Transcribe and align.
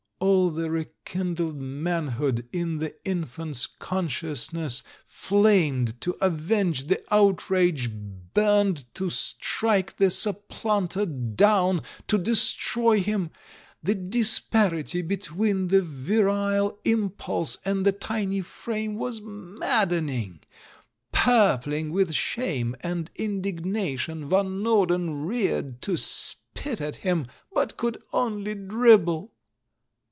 All 0.23 0.51
the 0.51 0.69
rekindled 0.69 1.55
manliood 1.59 2.47
in 2.53 2.77
the 2.77 2.93
infant's 3.09 3.65
consciousness 3.65 4.83
flamed 5.03 5.99
to 6.01 6.15
avenge 6.21 6.85
the 6.87 7.03
outrage, 7.11 7.89
burned 7.91 8.83
to 8.95 9.09
strike 9.09 9.97
the 9.97 10.11
supplanter 10.11 11.07
down, 11.07 11.81
to 12.07 12.19
destroy 12.19 12.99
him. 12.99 13.31
The 13.81 13.95
disparity 13.95 15.01
between 15.01 15.69
the 15.69 15.81
virile 15.81 16.77
impulse 16.85 17.57
and 17.65 17.83
the 17.83 17.93
tiny 17.93 18.41
frame 18.41 18.97
was 18.97 19.21
maddening. 19.23 20.41
Purpling 21.11 21.91
with 21.91 22.13
shame 22.13 22.75
and 22.81 23.09
indignation, 23.15 24.29
Van 24.29 24.61
Norden 24.61 25.25
reared 25.25 25.81
to 25.83 25.97
spit 25.97 26.79
at 26.79 26.97
him, 26.97 27.25
but 27.51 27.75
could 27.75 28.03
only 28.13 28.53
dribble. 28.53 29.31